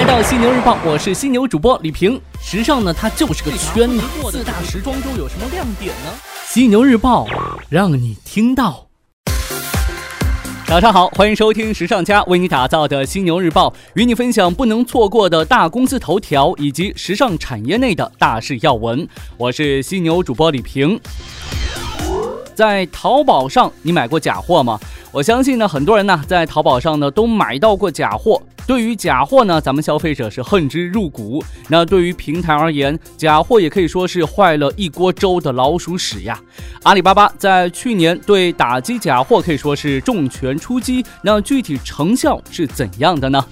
[0.00, 2.18] 来到犀牛日报，我是犀牛主播李平。
[2.40, 4.00] 时尚呢，它就是个圈子。
[4.30, 6.10] 四大时装周有什么亮点呢？
[6.46, 7.26] 犀牛日报
[7.68, 8.86] 让你听到。
[10.66, 19.06] 早上好，欢迎收听时尚家为你打造的犀牛日报，与你分享不能错过的大公司头条以及时尚产业内的大事要闻。
[19.36, 20.98] 我是犀牛主播李平。
[22.54, 24.80] 在淘宝上，你买过假货吗？
[25.12, 28.40] 我相信呢，很多人呢在淘宝上呢都买到过假货。
[28.70, 31.42] 对于假货呢，咱们消费者是恨之入骨。
[31.66, 36.40] 那对于平台而言，假货也可以说是坏了一锅粥的老鼠屎呀。
[36.84, 41.04] 阿里巴巴在去年对打击假货可以说是重拳出击。
[41.20, 43.44] 那具体成效是怎样的呢？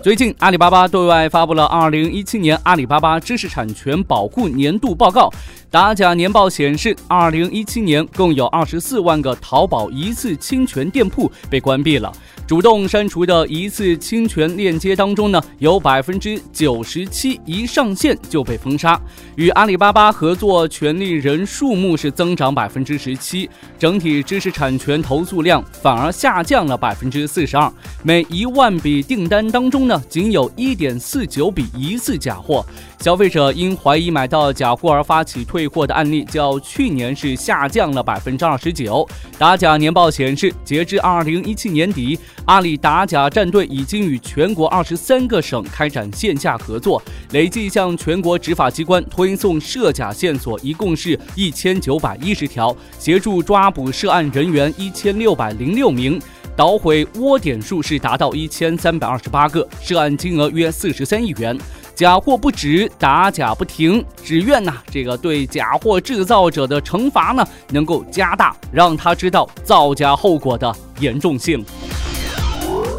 [0.00, 5.28] 最近，阿里巴巴对外发布了二零一七年阿里巴巴知识产权保护年度报告。
[5.72, 12.12] 打假年报显示，二零一七年共有二十四万个淘宝疑似侵权店铺被关闭了。
[12.46, 19.00] 主动删除的疑似侵权链接当中呢，有百分之九十七一上线就被封杀。
[19.36, 27.72] 与阿里巴巴合作权利人数目是增长百分之十七，整体知识产权投诉量反而下降了百分之四十二。
[28.02, 32.62] 每一万笔订单当中呢，仅有一点四九笔疑似假货。
[32.98, 39.08] 消费者因怀疑买到假货而发起退退货的案例，较去年是下降了百分之二十九。
[39.38, 42.18] 打假年报显示，截至二零一七年底。
[42.46, 56.20] 阿里打假战队已经与全国二十三个省开展线下合作，累计向全国执法机关推送涉假线索一共是一千九百一十条，协助抓捕涉案人员一千六百零六名，
[56.56, 61.56] 捣毁窝点数是达到一千三百二十八个，涉案金额约四十三亿元。
[61.94, 71.64] 假货不止，打假不停，只愿呐这个对假货制造者的惩罚呢能够加大，让他知道造假后果的严重性。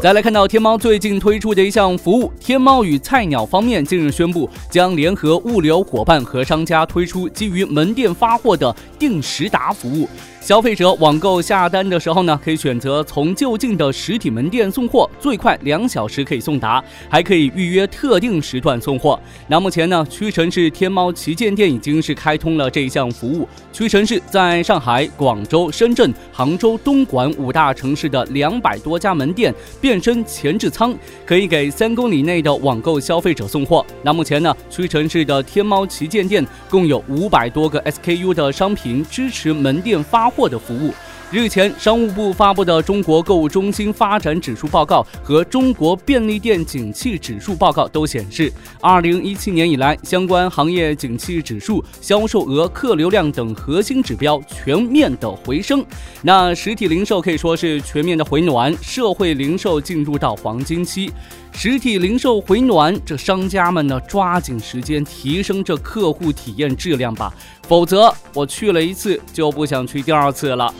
[0.00, 10.08] 再来看到天猫最近推出的一项服务，天猫与菜鸟方面近日宣布，将联合物流伙伴和商家推出基于门店发货的定时达服务。
[10.44, 19.18] 消费者网购下单的时候呢，可以选择从就近的实体门店送货，最快两小时可以送达，还可以预约特定时段送货。
[19.48, 23.48] 那目前呢，屈臣氏天猫旗舰店已经是开通了这一项服务。
[23.72, 30.94] 屈臣氏在上海、广州、深圳、杭州、东莞五大城市的两百多家门店变身前置仓，
[31.24, 33.82] 可以给三公里内的网购消费者送货。
[34.02, 40.30] 那目前呢，屈臣氏的天猫旗舰店共有五百多个 SKU 的商品支持门店发。
[40.34, 40.92] 货的服务。
[41.30, 55.84] 日前，商务部发布的《中国购物中心发展指数报告》和《中国便利店景气指数报告》都显示，二零一七年以来，相关行业景气指数、销售额、客流量等核心指标全面的回升。
[56.22, 61.10] 那实体零售可以说是全面的回暖，社会零售进入到黄金期。
[61.56, 67.32] 实体零售回暖，这商家们呢，抓紧时间提升这客户体验质量吧，
[67.66, 70.72] 否则我去了一次就不想去第二次了。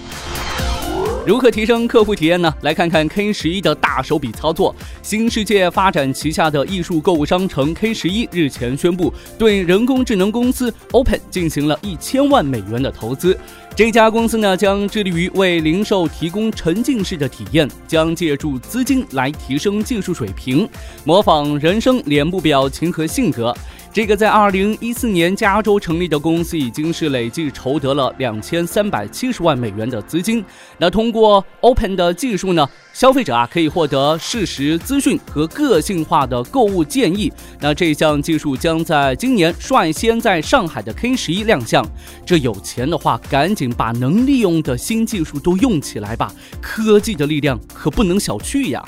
[1.26, 2.52] 如何提升客户体验呢？
[2.60, 4.76] 来看看 K 十一的大手笔操作。
[5.02, 13.38] 新世界发展旗下的艺术购物商城 K 十一日前宣布，对人工智能公司 Open 进行了一千万美元的投资。
[13.74, 20.68] 这家公司呢，将致力于为零售提供沉浸式的体验，将借助资金来提升技术水平，
[21.04, 23.56] 模仿人声、脸部表情和性格。
[23.94, 30.44] 这个在二零一四年加州成立的公司已经是累计筹得了两千三百七十万美元的资金。
[30.78, 37.32] 那通过 Open 的技术呢，消费者啊可以获得适时资讯和个性化的购物建议。
[37.60, 41.86] 那这项技术将在今年率先在上海的 K 十一亮相。
[42.26, 46.34] 这有钱的话，赶紧把能利用的新技术都用起来吧！
[46.60, 48.84] 科技的力量可不能小觑呀。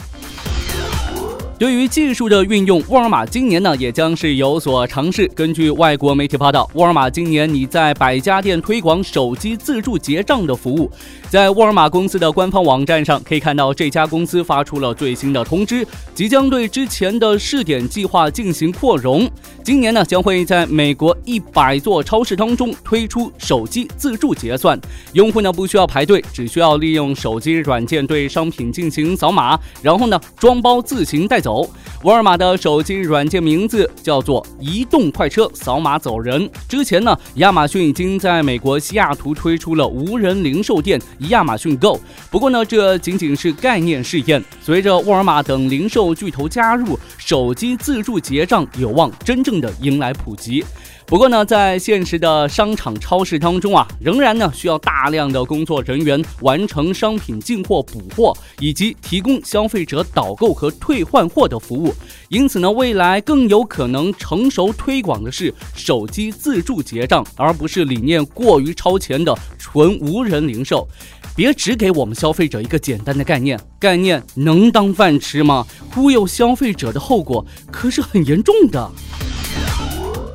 [1.59, 5.27] 对于技术的运用，沃尔玛今年呢也将是有所尝试。
[5.29, 10.91] 根据外国媒体报道，沃尔玛今年拟在百家店推广手机自助结账的服务。
[11.31, 19.27] 在沃尔玛公司的官方网站上，可以看到这家公司发出了最新的通知，即将对之前的试点计划进行扩容。
[19.65, 24.79] 今年呢，将会在美国一百座超市当中推出手机自助结算，
[25.15, 31.46] 用户呢不需要排队，只需要利用手机软件对商品进行扫码，然后呢装包自行带。
[31.47, 31.65] 走，
[32.03, 36.51] 沃尔玛的手机软件名字叫做移动快车，扫码走人。
[36.69, 42.01] 之前呢，亚马逊已经在美国西雅图推出了无人零售店亚马逊 Go，
[42.33, 44.43] 不过呢，这仅仅是概念试验。
[44.61, 50.65] 随着沃尔玛等零售巨头加入，手机自助结账有望真正的迎来普及。
[51.09, 61.95] 不过呢，在现实的商场、超市当中啊，仍然呢需要大量的工作人员完成商品进货、补货，以及提供消费者导购和退换货的服务。
[62.29, 70.89] 因此呢，未来更有可能成熟推广的是手机自助结账，而不是理念过于超前的纯无人零售。
[71.37, 75.65] 别只给我们消费者一个简单的概念，概念能当饭吃吗？
[75.93, 78.91] 忽悠消费者的后果可是很严重的。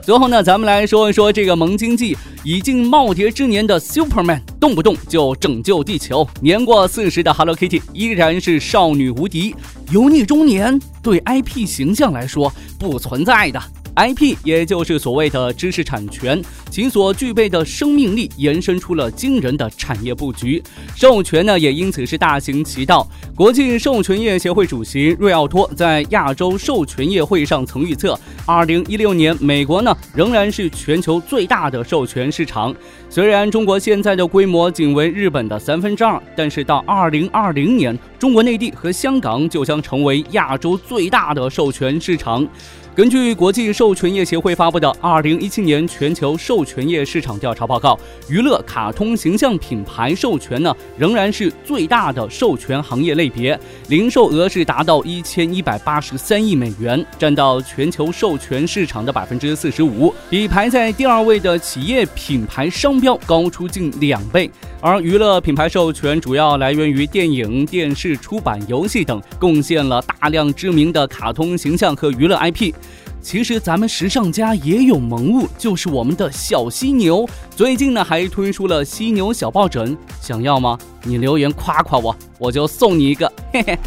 [0.03, 9.55] 最后呢，咱们来说一说这个萌经济已经耄耋之年的 Superman，动不动就拯救地球；年过四十的 Hello Kitty 依然是少女无敌。
[9.91, 13.61] 油腻中年对 IP 形象来说不存在的。
[13.95, 20.63] IP 也就是所谓的知识产权，其所具备的生命力延伸出了惊人的产业布局，
[20.95, 23.05] 授权呢也因此是大行其道。
[23.35, 32.73] 国际授权业协会主席瑞奥托在亚洲授权业会上曾预测，二零一六年美国呢仍然是全球最大的授权市场。
[33.09, 42.47] 虽然中国现在的规模仅为日本的三分之二，但是到二零二零年，中国内地和香港就将成为亚洲最大的授权市场。
[42.93, 47.93] 根据国际授权业协会发布的《二零一七年全球授权业市场调查报告》，
[48.27, 53.57] 娱乐卡通形象品牌授权呢仍然是最大的授权行业类别，
[53.87, 64.51] 零售额是达到一千一百八十三亿美元，占到全球授权市场的百分之四十五，比排在第二位的企业品牌商标高出近两倍。
[64.81, 72.73] 而娱乐品牌授权主要来源于电影、电视、出版、游戏等，贡献了大量知名的卡通形象和娱乐 IP。
[73.21, 77.27] 其实咱们时尚家也有萌物，就是我们的小犀牛。
[77.55, 80.77] 最近呢，还推出了犀牛小抱枕，想要吗？
[81.03, 83.77] 你留言夸夸我，我就送你一个，嘿嘿。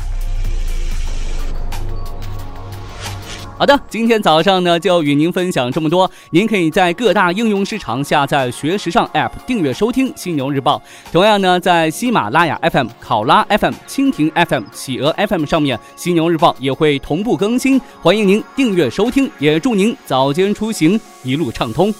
[3.56, 6.10] 好的，今天早上呢就与您分享这么多。
[6.30, 10.82] 您可以在各大应用市场下载“学时尚 ”App，订阅收听《犀牛日报》。
[11.12, 17.80] 同样呢，在喜马拉雅 FM、考拉 FM、蜻蜓 FM、企鹅 FM 上面，《犀牛日报》也会同步更新。
[18.02, 21.94] 欢迎您订阅收听，也祝您早间出行一路畅通。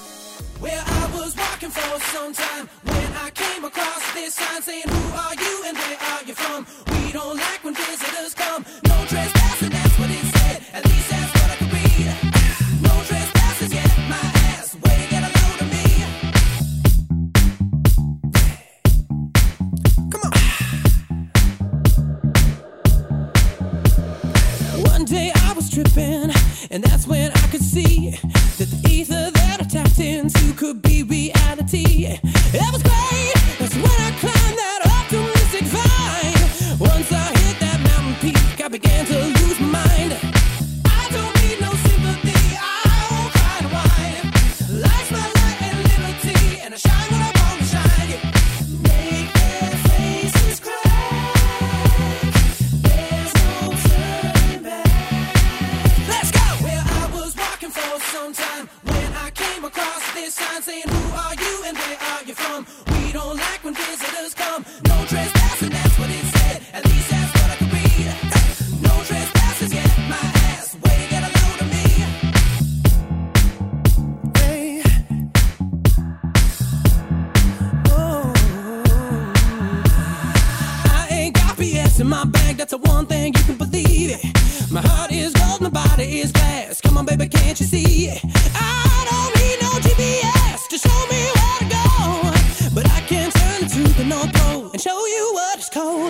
[0.60, 5.16] Where I was walking for some time when I came across this sign saying who
[5.16, 5.53] are you?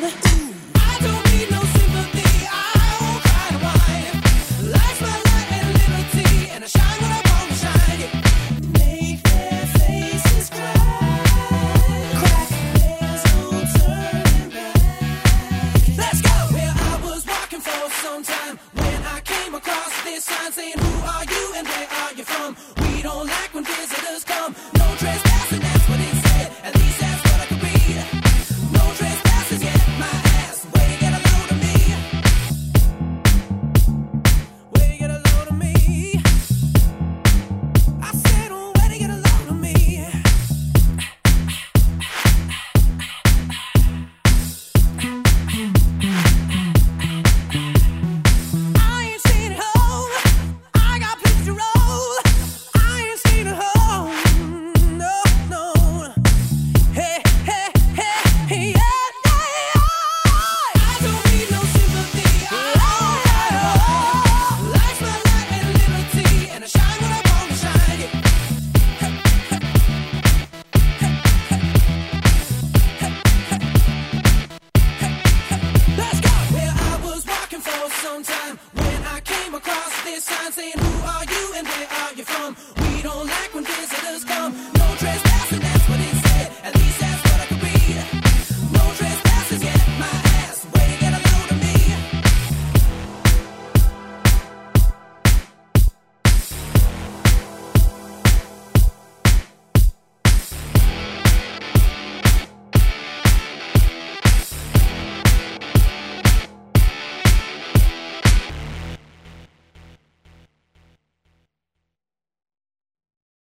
[0.03, 0.24] old.